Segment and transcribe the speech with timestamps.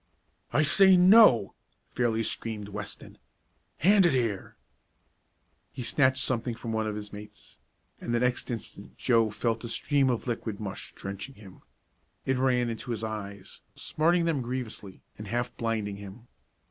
[0.51, 1.53] "I say no!"
[1.91, 3.19] fairly screamed Weston.
[3.77, 4.57] "Hand it here!"
[5.71, 7.59] He snatched something from one of his mates,
[7.99, 11.61] and the next instant Joe felt a stream of liquid mush drenching him.
[12.25, 16.27] It ran into his eyes, smarting them grievously, and half blinding him.